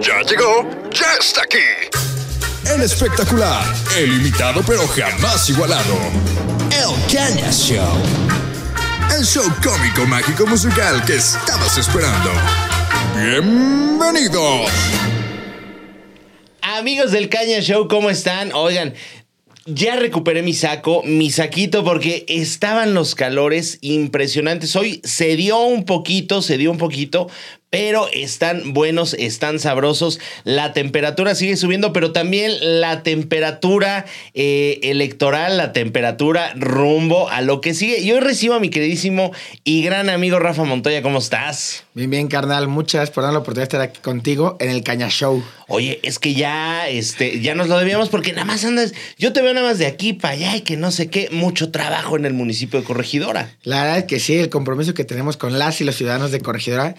[0.00, 1.58] Ya llegó, ya está aquí.
[2.72, 3.64] El espectacular,
[3.96, 5.96] el imitado pero jamás igualado.
[6.70, 8.00] El Caña Show.
[9.16, 12.30] El show cómico, mágico, musical que estabas esperando.
[13.16, 14.70] Bienvenidos.
[16.62, 18.52] Amigos del Caña Show, ¿cómo están?
[18.52, 18.94] Oigan,
[19.70, 24.74] ya recuperé mi saco, mi saquito, porque estaban los calores impresionantes.
[24.76, 27.28] Hoy se dio un poquito, se dio un poquito,
[27.70, 30.20] pero están buenos, están sabrosos.
[30.44, 37.60] La temperatura sigue subiendo, pero también la temperatura eh, electoral, la temperatura rumbo a lo
[37.60, 38.00] que sigue.
[38.00, 39.32] Y hoy recibo a mi queridísimo
[39.64, 41.02] y gran amigo Rafa Montoya.
[41.02, 41.84] ¿Cómo estás?
[41.94, 42.68] Bien, bien, carnal.
[42.68, 45.42] Muchas gracias por dar la oportunidad de estar aquí contigo en el Caña Show.
[45.66, 48.94] Oye, es que ya, este, ya nos lo debíamos porque nada más andas.
[49.18, 51.28] Yo te veo nada más de aquí para allá y que no sé qué.
[51.30, 53.54] Mucho trabajo en el municipio de Corregidora.
[53.62, 56.40] La verdad es que sí, el compromiso que tenemos con las y los ciudadanos de
[56.40, 56.94] Corregidora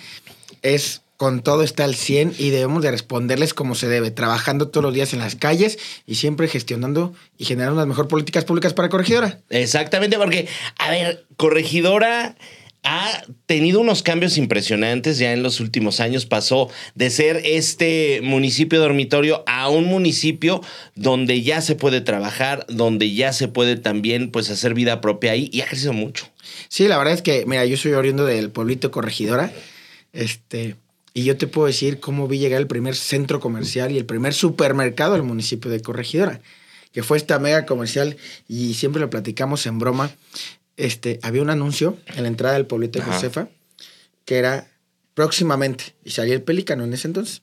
[0.62, 4.86] es con todo está al 100 y debemos de responderles como se debe, trabajando todos
[4.86, 8.88] los días en las calles y siempre gestionando y generando las mejores políticas públicas para
[8.88, 9.42] Corregidora.
[9.50, 12.38] Exactamente, porque, a ver, Corregidora
[12.84, 16.26] ha tenido unos cambios impresionantes ya en los últimos años.
[16.26, 20.62] Pasó de ser este municipio dormitorio a un municipio
[20.96, 25.50] donde ya se puede trabajar, donde ya se puede también pues hacer vida propia ahí
[25.52, 26.30] y ha crecido mucho.
[26.70, 29.52] Sí, la verdad es que, mira, yo soy oriundo del pueblito Corregidora.
[30.14, 30.76] Este,
[31.14, 34.34] y yo te puedo decir cómo vi llegar el primer centro comercial y el primer
[34.34, 36.42] supermercado del municipio de Corregidora,
[36.92, 40.12] que fue esta mega comercial y siempre lo platicamos en broma.
[40.78, 43.06] Este, había un anuncio en la entrada del pueblito de.
[43.06, 43.50] Josefa
[44.30, 44.68] que era
[45.16, 47.42] próximamente y salía el pelícano en ese entonces.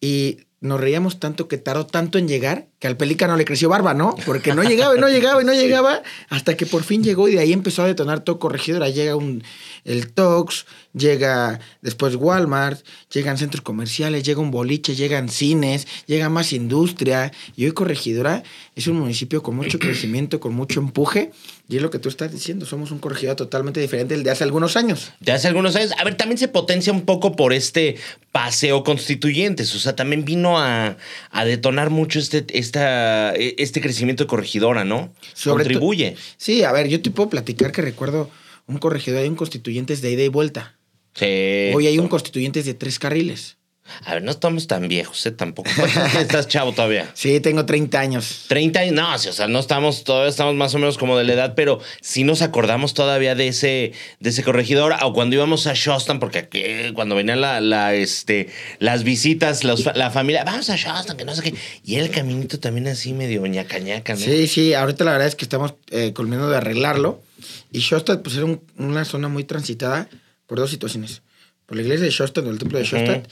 [0.00, 3.94] Y nos reíamos tanto que tardó tanto en llegar que al pelícano le creció barba,
[3.94, 4.14] ¿no?
[4.24, 7.34] Porque no llegaba y no llegaba y no llegaba hasta que por fin llegó y
[7.34, 8.88] de ahí empezó a detonar todo corregidora.
[8.88, 9.42] Llega un,
[9.84, 12.80] el Tox, llega después Walmart,
[13.12, 17.32] llegan centros comerciales, llega un boliche, llegan cines, llega más industria.
[17.56, 18.44] Y hoy corregidora
[18.76, 21.32] es un municipio con mucho crecimiento, con mucho empuje.
[21.72, 24.44] Y es lo que tú estás diciendo, somos un corregidor totalmente diferente del de hace
[24.44, 25.12] algunos años.
[25.20, 25.92] De hace algunos años.
[25.98, 27.96] A ver, también se potencia un poco por este
[28.30, 29.74] paseo constituyentes.
[29.74, 30.98] O sea, también vino a,
[31.30, 35.14] a detonar mucho este, esta, este crecimiento de corregidora, ¿no?
[35.32, 36.14] Sobre Contribuye.
[36.36, 38.28] Sí, a ver, yo te puedo platicar que recuerdo
[38.66, 40.76] un corregidor y un constituyentes de ida y vuelta.
[41.14, 41.70] Sí.
[41.74, 43.56] Hoy hay un constituyentes de tres carriles.
[44.04, 45.32] A ver, no estamos tan viejos, ¿eh?
[45.32, 45.68] Tampoco.
[45.76, 47.10] ¿Cuántos años Estás chavo todavía.
[47.14, 48.44] Sí, tengo 30 años.
[48.48, 51.24] 30 años, no, sí, o sea, no estamos, todavía estamos más o menos como de
[51.24, 55.66] la edad, pero sí nos acordamos todavía de ese, de ese corregidor, o cuando íbamos
[55.66, 56.62] a Shostan, porque aquí,
[56.94, 58.48] cuando venían la, la, este,
[58.78, 61.54] las visitas, los la familia, vamos a Shostan, que no sé qué,
[61.84, 64.20] y el caminito también así medio ñaca ñaca, ¿no?
[64.20, 67.22] Sí, sí, ahorita la verdad es que estamos eh, de arreglarlo.
[67.72, 70.08] Y Shostad, pues era un- una zona muy transitada
[70.46, 71.22] por dos situaciones.
[71.66, 73.22] Por la iglesia de Shostad o el templo de Shostad.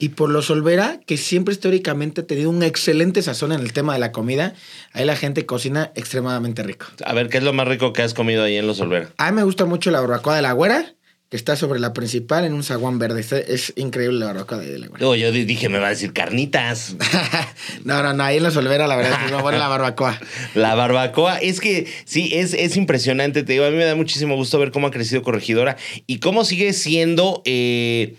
[0.00, 3.94] Y por los Olvera, que siempre históricamente ha tenido un excelente sazón en el tema
[3.94, 4.54] de la comida.
[4.92, 6.86] Ahí la gente cocina extremadamente rico.
[7.04, 9.10] A ver, ¿qué es lo más rico que has comido ahí en Los Olvera?
[9.18, 10.94] A mí me gusta mucho la barbacoa de la güera,
[11.30, 13.24] que está sobre la principal en un zaguán verde.
[13.48, 15.00] Es increíble la barbacoa de la güera.
[15.00, 16.94] Luego yo di- dije, me va a decir carnitas.
[17.84, 20.18] no, no, no, ahí en los Olvera la verdad es que buena la barbacoa.
[20.54, 24.36] La barbacoa, es que sí, es, es impresionante, te digo, a mí me da muchísimo
[24.36, 25.76] gusto ver cómo ha crecido Corregidora
[26.06, 28.14] y cómo sigue siendo eh,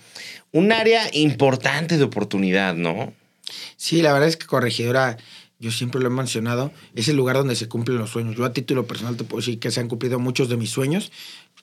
[0.52, 3.14] un área importante de oportunidad, ¿no?
[3.78, 5.18] Sí, la verdad es que Corregidora,
[5.60, 8.36] yo siempre lo he mencionado, es el lugar donde se cumplen los sueños.
[8.36, 11.12] Yo a título personal te puedo decir que se han cumplido muchos de mis sueños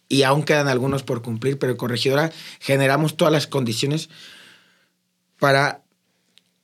[0.08, 4.08] y aún quedan algunos por cumplir, pero Corregidora generamos todas las condiciones
[5.38, 5.82] para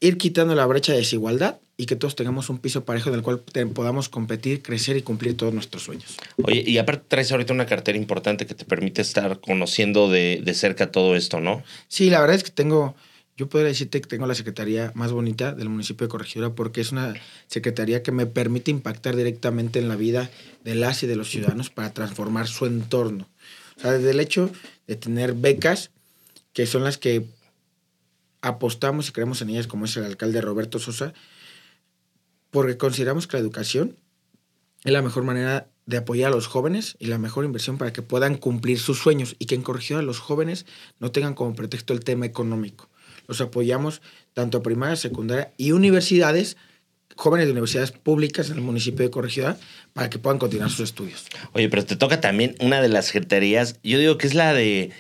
[0.01, 3.41] ir quitando la brecha de desigualdad y que todos tengamos un piso parejo del cual
[3.41, 6.17] te- podamos competir, crecer y cumplir todos nuestros sueños.
[6.45, 10.55] Oye, y aparte traes ahorita una cartera importante que te permite estar conociendo de, de
[10.55, 11.63] cerca todo esto, ¿no?
[11.89, 12.95] Sí, la verdad es que tengo,
[13.39, 16.93] yo podría decirte que tengo la secretaría más bonita del municipio de Corregidora porque es
[16.93, 17.15] una
[17.47, 20.31] secretaría que me permite impactar directamente en la vida
[20.65, 23.29] de las y de los ciudadanos para transformar su entorno.
[23.79, 24.51] O sea, desde el hecho
[24.87, 25.91] de tener becas,
[26.53, 27.25] que son las que
[28.43, 31.15] apostamos y creemos en ellas, como es el alcalde Roberto Sosa,
[32.53, 33.97] porque consideramos que la educación
[34.85, 38.03] es la mejor manera de apoyar a los jóvenes y la mejor inversión para que
[38.03, 40.67] puedan cumplir sus sueños y que en Corregidora los jóvenes
[41.01, 42.89] no tengan como pretexto el tema económico.
[43.27, 44.03] Los apoyamos
[44.35, 46.57] tanto a primaria, secundaria y universidades,
[47.17, 49.57] jóvenes de universidades públicas en el municipio de Corregidora,
[49.95, 51.27] para que puedan continuar sus estudios.
[51.53, 54.63] Oye, pero te toca también una de las secretarías, yo digo que es la de
[54.63, 54.93] de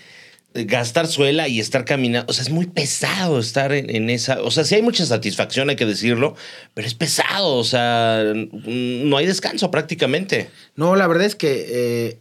[0.54, 2.30] gastar suela y estar caminando.
[2.30, 4.42] O sea, es muy pesado estar en, en esa.
[4.42, 6.34] O sea, sí hay mucha satisfacción, hay que decirlo,
[6.74, 7.56] pero es pesado.
[7.56, 10.50] O sea, no hay descanso prácticamente.
[10.76, 12.18] No, la verdad es que eh,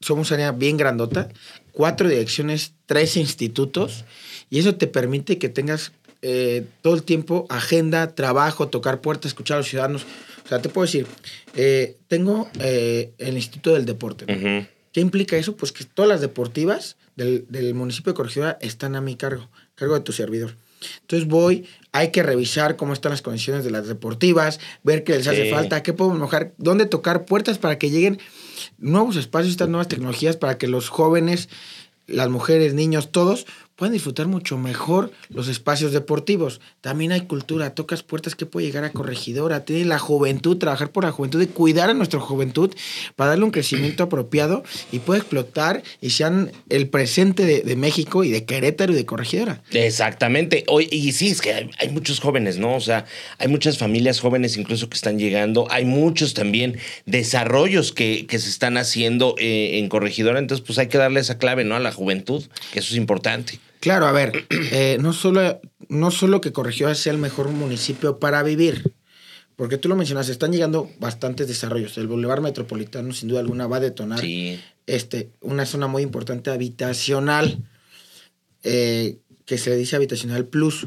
[0.00, 1.28] somos área bien grandota,
[1.72, 4.04] cuatro direcciones, tres institutos,
[4.50, 5.92] y eso te permite que tengas
[6.22, 10.04] eh, todo el tiempo agenda, trabajo, tocar puertas, escuchar a los ciudadanos.
[10.44, 11.06] O sea, te puedo decir,
[11.54, 14.26] eh, tengo el Instituto del Deporte.
[14.92, 15.56] ¿Qué implica eso?
[15.56, 19.94] Pues que todas las deportivas del, del municipio de Corregidora están a mi cargo, cargo
[19.94, 20.54] de tu servidor.
[21.00, 25.26] Entonces voy, hay que revisar cómo están las condiciones de las deportivas, ver qué les
[25.26, 28.20] hace falta, qué podemos mejorar, dónde tocar puertas para que lleguen
[28.78, 31.48] nuevos espacios, estas nuevas tecnologías, para que los jóvenes,
[32.06, 36.60] las mujeres, niños, todos puedan disfrutar mucho mejor los espacios deportivos.
[36.80, 41.04] También hay cultura, tocas puertas que puede llegar a corregidora, tiene la juventud, trabajar por
[41.04, 42.74] la juventud y cuidar a nuestra juventud
[43.16, 48.24] para darle un crecimiento apropiado y pueda explotar y sean el presente de, de México
[48.24, 49.62] y de Querétaro y de corregidora.
[49.70, 50.64] Exactamente.
[50.68, 52.74] Oye, y sí, es que hay, hay muchos jóvenes, ¿no?
[52.74, 53.06] O sea,
[53.38, 55.66] hay muchas familias jóvenes incluso que están llegando.
[55.70, 60.38] Hay muchos también desarrollos que, que se están haciendo eh, en Corregidora.
[60.38, 61.76] Entonces, pues hay que darle esa clave, ¿no?
[61.76, 63.58] A la juventud, que eso es importante.
[63.82, 68.44] Claro, a ver, eh, no, solo, no solo que Corregidora sea el mejor municipio para
[68.44, 68.92] vivir,
[69.56, 71.98] porque tú lo mencionas, están llegando bastantes desarrollos.
[71.98, 74.60] El Boulevard Metropolitano, sin duda alguna, va a detonar Sí.
[74.86, 77.58] este, una zona muy importante habitacional,
[78.62, 80.86] eh, que se le dice habitacional plus.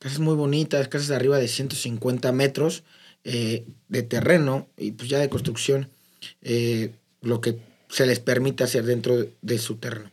[0.00, 2.82] Casas muy bonitas, casas de arriba de 150 metros
[3.22, 5.88] eh, de terreno y pues ya de construcción,
[6.42, 6.90] eh,
[7.22, 7.58] lo que
[7.88, 10.10] se les permite hacer dentro de su terreno.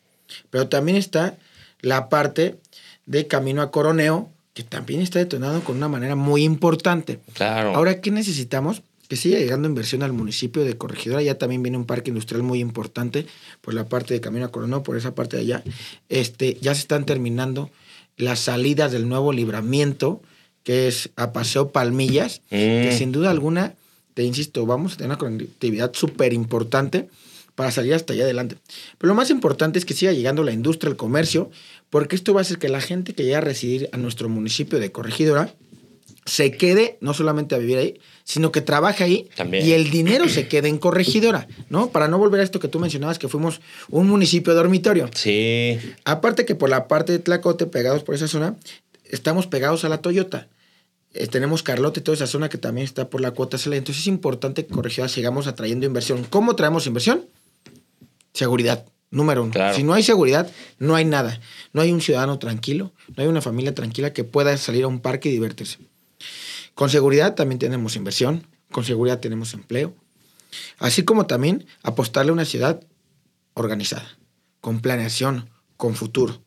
[0.52, 1.36] Pero también está
[1.82, 2.58] la parte
[3.06, 7.20] de Camino a Coroneo, que también está detonado con una manera muy importante.
[7.34, 7.76] Claro.
[7.76, 8.84] Ahora, ¿qué necesitamos?
[9.08, 11.22] Que siga llegando inversión al municipio de Corregidora.
[11.22, 13.26] Ya también viene un parque industrial muy importante
[13.62, 15.64] por la parte de Camino a Coronado, por esa parte de allá.
[16.10, 17.70] Este, ya se están terminando
[18.18, 20.22] las salidas del nuevo libramiento,
[20.64, 22.98] que es a Paseo Palmillas, que Mm.
[22.98, 23.74] sin duda alguna,
[24.14, 27.10] te insisto, vamos a tener una conectividad súper importante
[27.62, 28.58] para salir hasta allá adelante.
[28.98, 31.52] Pero lo más importante es que siga llegando la industria, el comercio,
[31.92, 34.80] porque esto va a hacer que la gente que llega a residir a nuestro municipio
[34.80, 35.54] de Corregidora
[36.26, 39.64] se quede no solamente a vivir ahí, sino que trabaje ahí También.
[39.64, 41.92] y el dinero se quede en Corregidora, ¿no?
[41.92, 43.62] Para no volver a esto que tú mencionabas, que fuimos
[43.92, 45.08] un municipio dormitorio.
[45.14, 45.78] Sí.
[46.04, 48.56] Aparte que por la parte de Tlacote, pegados por esa zona,
[49.06, 50.48] estamos pegados a la Toyota.
[51.14, 53.58] Eh, tenemos Carlote y toda esa zona que también está por la cuota.
[53.58, 56.26] Entonces es importante que Corregidora sigamos atrayendo inversión.
[56.28, 57.26] ¿Cómo traemos inversión?
[58.34, 59.52] Seguridad, número uno.
[59.52, 59.76] Claro.
[59.76, 60.50] Si no hay seguridad,
[60.80, 61.40] no hay nada.
[61.74, 65.00] No hay un ciudadano tranquilo, no hay una familia tranquila que pueda salir a un
[65.00, 65.80] parque y divertirse.
[66.74, 69.94] Con seguridad también tenemos inversión, con seguridad tenemos empleo,
[70.80, 72.82] así como también apostarle a una ciudad
[73.54, 74.18] organizada,
[74.62, 76.42] con planeación, con futuro,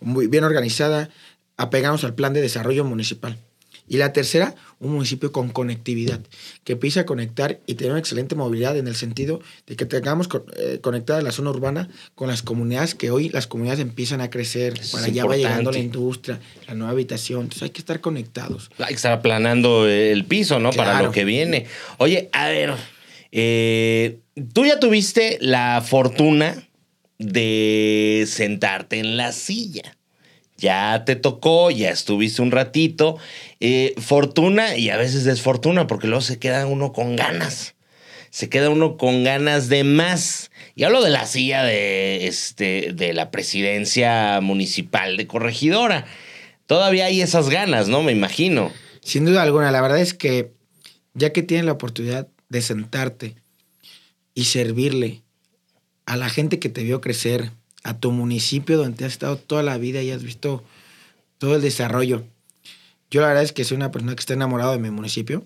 [0.00, 1.10] muy bien organizada,
[1.56, 3.38] apegamos al plan de desarrollo municipal.
[3.92, 6.18] Y la tercera, un municipio con conectividad,
[6.64, 10.30] que empiece a conectar y tener una excelente movilidad en el sentido de que tengamos
[10.56, 14.78] eh, conectada la zona urbana con las comunidades, que hoy las comunidades empiezan a crecer,
[14.80, 18.70] Eso para allá va llegando la industria, la nueva habitación, entonces hay que estar conectados.
[18.78, 20.70] Hay que estar aplanando el piso, ¿no?
[20.70, 21.66] Para lo que viene.
[21.98, 22.72] Oye, a ver,
[23.30, 24.20] eh,
[24.54, 26.66] tú ya tuviste la fortuna
[27.18, 29.98] de sentarte en la silla.
[30.62, 33.18] Ya te tocó, ya estuviste un ratito.
[33.58, 37.74] Eh, fortuna y a veces desfortuna, porque luego se queda uno con ganas.
[38.30, 40.52] Se queda uno con ganas de más.
[40.76, 46.06] Y hablo de la silla de, este, de la presidencia municipal de corregidora.
[46.66, 48.04] Todavía hay esas ganas, ¿no?
[48.04, 48.70] Me imagino.
[49.02, 50.52] Sin duda alguna, la verdad es que
[51.12, 53.34] ya que tienes la oportunidad de sentarte
[54.32, 55.22] y servirle
[56.06, 57.50] a la gente que te vio crecer,
[57.84, 60.62] a tu municipio donde has estado toda la vida y has visto
[61.38, 62.24] todo el desarrollo.
[63.10, 65.44] Yo la verdad es que soy una persona que está enamorado de mi municipio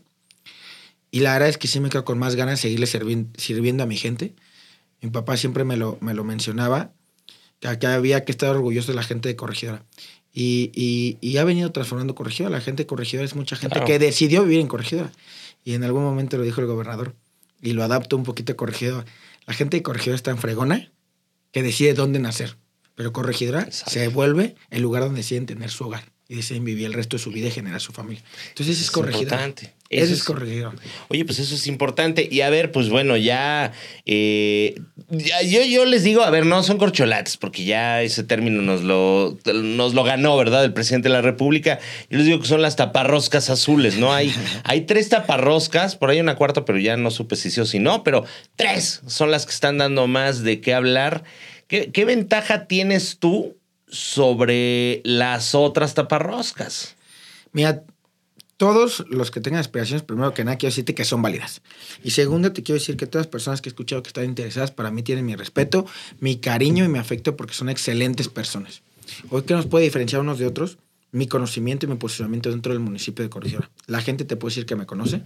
[1.10, 3.82] y la verdad es que sí me quedo con más ganas de seguirle servi- sirviendo
[3.82, 4.34] a mi gente.
[5.02, 6.90] Mi papá siempre me lo, me lo mencionaba,
[7.60, 9.82] que, que había que estar orgulloso de la gente de Corregidora.
[10.32, 12.56] Y, y- y ha venido transformando Corregidora.
[12.56, 13.86] La gente de Corregidora es mucha gente Claro.
[13.86, 15.10] que decidió vivir en Corregidora.
[15.64, 17.14] Y en algún momento lo dijo el gobernador.
[17.62, 19.04] Y lo adapto un poquito a Corregidora.
[19.46, 20.90] La gente de Corregidora es tan fregona
[21.56, 22.58] que decide dónde nacer.
[22.94, 23.92] Pero Corregidora Exacto.
[23.92, 26.12] se vuelve el lugar donde deciden tener su hogar.
[26.28, 28.20] Y deciden vivir el resto de su vida y generar su familia.
[28.48, 29.46] Entonces, es Es Corregidora.
[29.46, 29.74] importante.
[29.88, 30.74] Eso es es- Corregidora.
[31.06, 32.28] Oye, pues eso es importante.
[32.28, 33.70] Y a ver, pues bueno, ya,
[34.06, 34.74] eh,
[35.08, 38.82] ya- yo, yo les digo, a ver, no son corcholates, porque ya ese término nos
[38.82, 40.64] lo, nos lo ganó, ¿verdad?
[40.64, 41.78] El presidente de la República.
[42.10, 44.12] Yo les digo que son las taparroscas azules, ¿no?
[44.12, 47.66] Hay, hay tres taparroscas, por ahí una cuarta, pero ya no supe si sí o
[47.66, 48.24] si no, pero
[48.56, 51.22] tres son las que están dando más de qué hablar.
[51.68, 53.56] ¿Qué, qué ventaja tienes tú
[53.88, 56.96] sobre las otras taparroscas?
[57.52, 57.84] Mira,
[58.56, 61.62] todos los que tengan aspiraciones, primero que nada, quiero decirte que son válidas.
[62.02, 64.70] Y segundo, te quiero decir que todas las personas que he escuchado que están interesadas,
[64.70, 65.86] para mí tienen mi respeto,
[66.20, 68.82] mi cariño y mi afecto porque son excelentes personas.
[69.30, 70.78] Hoy, ¿qué nos puede diferenciar unos de otros?
[71.16, 73.70] mi conocimiento y mi posicionamiento dentro del municipio de Corregidora.
[73.86, 75.22] La gente te puede decir que me conoce,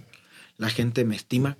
[0.57, 1.57] la gente me estima.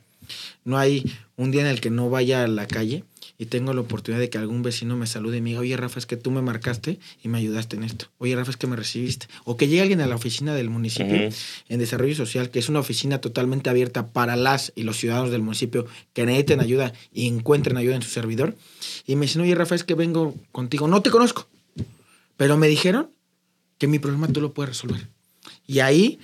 [0.64, 3.04] No hay un día en el que no vaya a la calle
[3.42, 5.98] y tengo la oportunidad de que algún vecino me salude y me diga, oye Rafa,
[5.98, 8.06] es que tú me marcaste y me ayudaste en esto.
[8.20, 9.26] Oye Rafa, es que me recibiste.
[9.46, 11.32] O que llegue alguien a la oficina del municipio
[11.68, 15.42] en desarrollo social, que es una oficina totalmente abierta para las y los ciudadanos del
[15.42, 18.56] municipio que necesiten ayuda y encuentren ayuda en su servidor.
[19.08, 20.88] Y me dicen, oye Rafa, es que vengo contigo.
[20.88, 21.48] No te conozco,
[22.38, 23.10] pero me dijeron
[23.80, 25.08] que mi problema tú lo puedes resolver.
[25.66, 26.20] Y ahí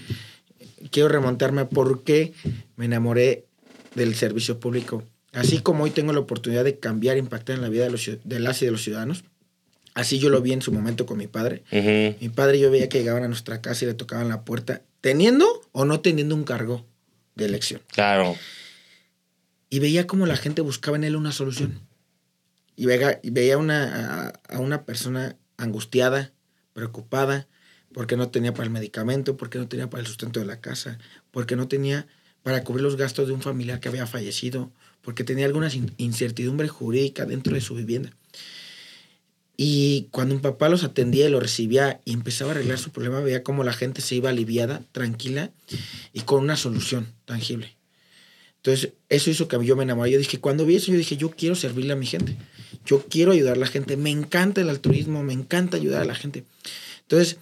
[0.91, 2.33] quiero remontarme a por qué
[2.75, 3.45] me enamoré
[3.95, 5.03] del servicio público.
[5.33, 8.39] Así como hoy tengo la oportunidad de cambiar, impactar en la vida de, los, de
[8.39, 9.23] las y de los ciudadanos,
[9.93, 11.63] así yo lo vi en su momento con mi padre.
[11.71, 15.45] Mi padre yo veía que llegaban a nuestra casa y le tocaban la puerta, teniendo
[15.71, 16.85] o no teniendo un cargo
[17.35, 17.81] de elección.
[17.91, 18.35] Claro.
[19.69, 21.81] Y veía como la gente buscaba en él una solución.
[22.75, 26.31] Y veía, y veía una, a, a una persona angustiada,
[26.73, 27.47] preocupada,
[27.93, 30.99] porque no tenía para el medicamento, porque no tenía para el sustento de la casa,
[31.31, 32.07] porque no tenía
[32.43, 34.71] para cubrir los gastos de un familiar que había fallecido,
[35.07, 38.11] porque tenía alguna in- incertidumbre jurídica dentro de su vivienda.
[39.55, 43.21] Y cuando mi papá los atendía y los recibía y empezaba a arreglar su problema,
[43.21, 45.49] veía cómo la gente se iba aliviada, tranquila
[46.11, 47.77] y con una solución tangible.
[48.57, 50.11] Entonces, eso hizo que yo me enamoré.
[50.11, 52.35] Yo dije, cuando vi eso, yo dije, yo quiero servirle a mi gente.
[52.85, 53.95] Yo quiero ayudar a la gente.
[53.95, 56.43] Me encanta el altruismo, me encanta ayudar a la gente.
[57.03, 57.37] Entonces,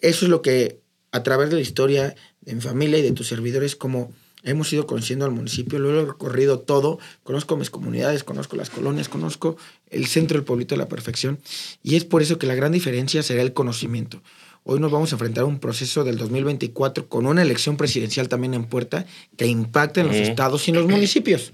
[0.00, 0.78] eso es lo que
[1.10, 4.86] a través de la historia de mi familia y de tus servidores, como hemos ido
[4.86, 9.56] conociendo al municipio, lo he recorrido todo, conozco mis comunidades, conozco las colonias, conozco
[9.90, 11.38] el centro del pueblito a la perfección,
[11.82, 14.22] y es por eso que la gran diferencia será el conocimiento.
[14.64, 18.54] Hoy nos vamos a enfrentar a un proceso del 2024 con una elección presidencial también
[18.54, 21.52] en puerta que impacta en los estados y en los municipios.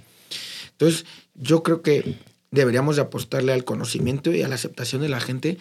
[0.73, 2.17] Entonces, yo creo que
[2.50, 5.59] deberíamos de apostarle al conocimiento y a la aceptación de la gente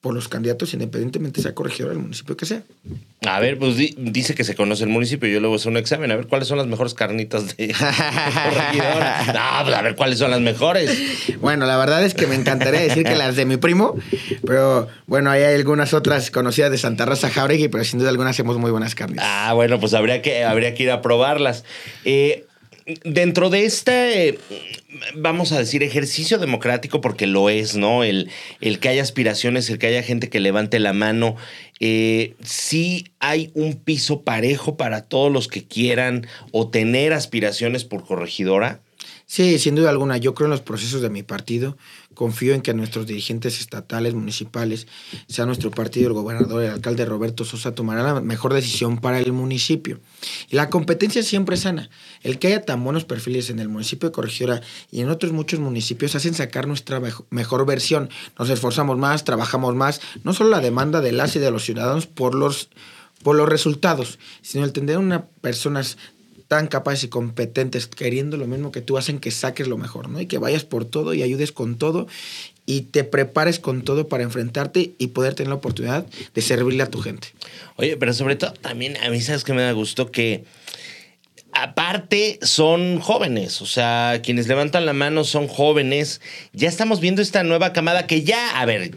[0.00, 2.62] por los candidatos, independientemente sea corregidor del municipio que sea.
[3.26, 5.28] A ver, pues di- dice que se conoce el municipio.
[5.28, 6.10] Yo luego hacer un examen.
[6.10, 9.24] A ver cuáles son las mejores carnitas de, corregidora.
[9.26, 10.90] No, pues a ver cuáles son las mejores.
[11.40, 13.94] Bueno, la verdad es que me encantaría decir que las de mi primo,
[14.46, 18.30] pero bueno, ahí hay algunas otras conocidas de Santa Rosa Jauregui, pero sin duda alguna
[18.30, 19.18] hacemos muy buenas carnes.
[19.22, 21.64] Ah, bueno, pues habría que, habría que ir a probarlas.
[22.06, 22.46] Eh,
[23.04, 24.38] dentro de este,
[25.14, 28.04] vamos a decir, ejercicio democrático, porque lo es, ¿no?
[28.04, 28.30] El,
[28.60, 31.36] el que haya aspiraciones, el que haya gente que levante la mano.
[31.80, 38.04] Eh, sí hay un piso parejo para todos los que quieran o tener aspiraciones por
[38.04, 38.80] corregidora.
[39.32, 40.16] Sí, sin duda alguna.
[40.16, 41.76] Yo creo en los procesos de mi partido.
[42.14, 44.88] Confío en que nuestros dirigentes estatales, municipales,
[45.28, 49.30] sea nuestro partido, el gobernador, el alcalde Roberto Sosa, tomará la mejor decisión para el
[49.32, 50.00] municipio.
[50.50, 51.90] Y la competencia siempre es sana.
[52.24, 55.60] El que haya tan buenos perfiles en el municipio de Corregidora y en otros muchos
[55.60, 58.10] municipios hacen sacar nuestra mejo- mejor versión.
[58.36, 60.00] Nos esforzamos más, trabajamos más.
[60.24, 62.68] No solo la demanda de las y de los ciudadanos por los,
[63.22, 65.98] por los resultados, sino el tener una personas
[66.50, 70.20] tan capaces y competentes, queriendo lo mismo que tú, hacen que saques lo mejor, ¿no?
[70.20, 72.08] Y que vayas por todo y ayudes con todo
[72.66, 76.90] y te prepares con todo para enfrentarte y poder tener la oportunidad de servirle a
[76.90, 77.28] tu gente.
[77.76, 80.42] Oye, pero sobre todo también a mí sabes que me da gusto que
[81.52, 86.20] aparte son jóvenes, o sea, quienes levantan la mano son jóvenes.
[86.52, 88.90] Ya estamos viendo esta nueva camada que ya, a ver,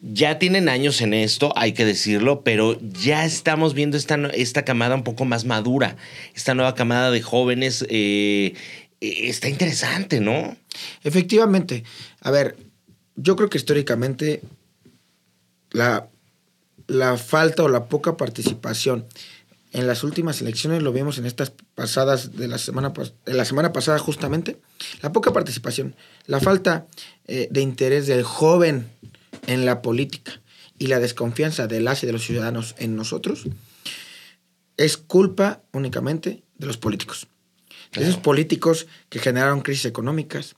[0.00, 4.94] ya tienen años en esto, hay que decirlo, pero ya estamos viendo esta, esta camada
[4.94, 5.96] un poco más madura,
[6.34, 7.84] esta nueva camada de jóvenes.
[7.88, 8.54] eh,
[9.00, 10.56] eh, está interesante, ¿no?
[11.04, 11.84] Efectivamente,
[12.20, 12.56] a ver,
[13.16, 14.42] yo creo que históricamente
[15.70, 16.08] la,
[16.86, 19.06] la falta o la poca participación
[19.72, 22.92] en las últimas elecciones lo vimos en estas pasadas de la semana
[23.26, 24.56] de la semana pasada justamente
[25.02, 25.94] la poca participación
[26.26, 26.86] la falta
[27.26, 28.90] eh, de interés del joven
[29.48, 30.40] en la política
[30.78, 33.46] y la desconfianza de las y de los ciudadanos en nosotros
[34.76, 37.26] es culpa únicamente de los políticos.
[37.92, 40.54] De esos políticos que generaron crisis económicas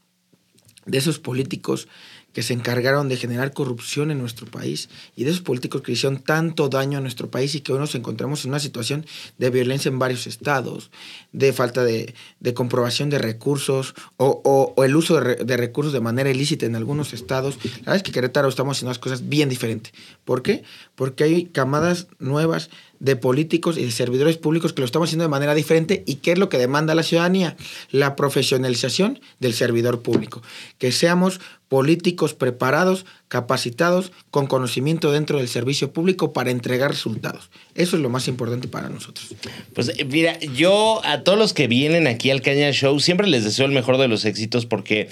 [0.86, 1.88] de esos políticos
[2.32, 6.18] que se encargaron de generar corrupción en nuestro país y de esos políticos que hicieron
[6.22, 9.04] tanto daño a nuestro país y que hoy nos encontramos en una situación
[9.38, 10.90] de violencia en varios estados,
[11.32, 14.40] de falta de, de comprobación de recursos o,
[14.76, 17.56] o- el uso de recursos de manera ilícita en algunos estados.
[17.64, 19.92] La verdad es que Querétaro estamos haciendo las cosas bien diferentes.
[20.24, 20.62] ¿Por qué?
[20.94, 22.70] Porque hay camadas nuevas
[23.00, 26.32] de políticos y de servidores públicos que lo estamos haciendo de manera diferente y qué
[26.32, 27.56] es lo que demanda la ciudadanía,
[27.90, 30.42] la profesionalización del servidor público,
[30.78, 31.40] que seamos
[31.70, 37.48] políticos preparados, capacitados, con conocimiento dentro del servicio público para entregar resultados.
[37.76, 39.36] Eso es lo más importante para nosotros.
[39.72, 43.44] Pues eh, mira, yo a todos los que vienen aquí al Caña Show siempre les
[43.44, 45.10] deseo el mejor de los éxitos porque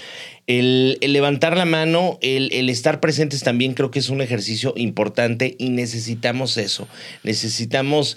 [0.48, 5.70] el, levantar la mano, el estar presentes también creo que es un ejercicio importante y
[5.70, 6.88] necesitamos eso.
[7.22, 8.16] Necesitamos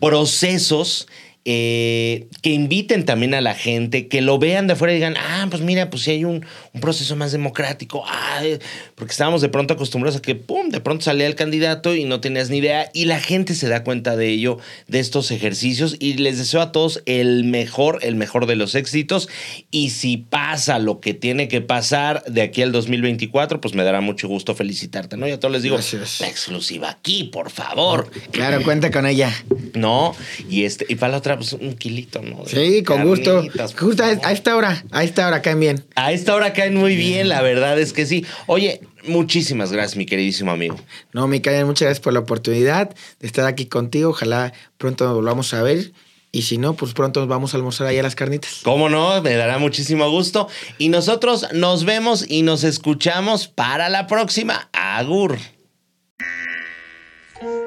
[0.00, 1.06] procesos
[1.50, 5.46] eh, que inviten también a la gente, que lo vean de afuera y digan, ah,
[5.48, 8.58] pues mira, pues si hay un, un proceso más democrático, ah, eh",
[8.96, 12.20] porque estábamos de pronto acostumbrados a que, pum, de pronto salía el candidato y no
[12.20, 16.18] tenías ni idea, y la gente se da cuenta de ello, de estos ejercicios, y
[16.18, 19.30] les deseo a todos el mejor, el mejor de los éxitos,
[19.70, 24.02] y si pasa lo que tiene que pasar de aquí al 2024, pues me dará
[24.02, 25.26] mucho gusto felicitarte, ¿no?
[25.26, 26.20] Y a todos les digo, Gracias.
[26.20, 28.10] la exclusiva aquí, por favor.
[28.32, 29.32] Claro, cuenta con ella.
[29.72, 30.14] No,
[30.50, 32.44] y este, y para la otra, pues un kilito, ¿no?
[32.44, 33.36] De Sí, con gusto.
[33.36, 35.84] carnitas, por Justo a, esta hora, a esta hora caen bien.
[35.94, 38.26] A esta hora caen muy bien, la verdad es que sí.
[38.46, 40.76] Oye, muchísimas gracias, mi queridísimo amigo.
[41.12, 44.10] No, Micael, muchas gracias por la oportunidad de estar aquí contigo.
[44.10, 45.92] Ojalá pronto nos volvamos a ver.
[46.30, 48.60] Y si no, pues pronto nos vamos a almorzar allá a las carnitas.
[48.62, 50.48] Cómo no, me dará muchísimo gusto.
[50.76, 54.68] Y nosotros nos vemos y nos escuchamos para la próxima.
[54.72, 55.38] Agur.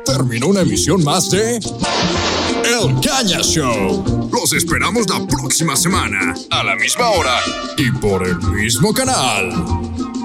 [0.05, 1.59] Terminó una emisión más de
[2.71, 4.29] El Caña Show.
[4.31, 6.33] Los esperamos la próxima semana.
[6.51, 7.37] A la misma hora
[7.77, 9.51] y por el mismo canal.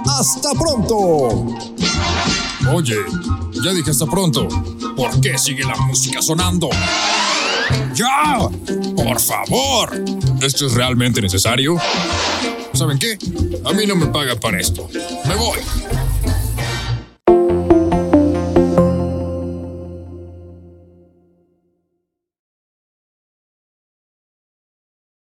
[0.06, 1.48] ¡Hasta pronto!
[2.72, 2.98] Oye,
[3.64, 4.46] ya dije hasta pronto.
[4.96, 6.70] ¿Por qué sigue la música sonando?
[7.94, 8.38] ¡Ya!
[8.94, 10.04] ¡Por favor!
[10.40, 11.76] ¿Esto es realmente necesario?
[12.74, 13.18] ¿Saben qué?
[13.64, 14.88] A mí no me pagan para esto.
[15.26, 15.58] Me voy.